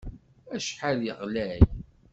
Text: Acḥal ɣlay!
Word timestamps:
Acḥal 0.55 0.99
ɣlay! 1.19 1.61